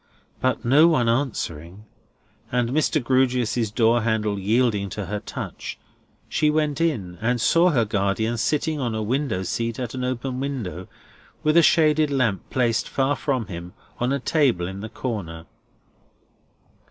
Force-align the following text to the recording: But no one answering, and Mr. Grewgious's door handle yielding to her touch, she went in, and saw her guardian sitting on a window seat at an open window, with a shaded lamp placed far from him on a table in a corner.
But 0.39 0.65
no 0.65 0.87
one 0.87 1.07
answering, 1.07 1.83
and 2.51 2.69
Mr. 2.69 2.99
Grewgious's 2.99 3.69
door 3.69 4.01
handle 4.01 4.39
yielding 4.39 4.89
to 4.89 5.05
her 5.05 5.19
touch, 5.19 5.77
she 6.27 6.49
went 6.49 6.81
in, 6.81 7.19
and 7.21 7.39
saw 7.39 7.69
her 7.69 7.85
guardian 7.85 8.37
sitting 8.37 8.79
on 8.79 8.95
a 8.95 9.03
window 9.03 9.43
seat 9.43 9.77
at 9.77 9.93
an 9.93 10.03
open 10.03 10.39
window, 10.39 10.87
with 11.43 11.55
a 11.55 11.61
shaded 11.61 12.09
lamp 12.09 12.49
placed 12.49 12.89
far 12.89 13.15
from 13.15 13.45
him 13.45 13.73
on 13.99 14.11
a 14.11 14.17
table 14.19 14.67
in 14.67 14.83
a 14.83 14.89
corner. 14.89 15.45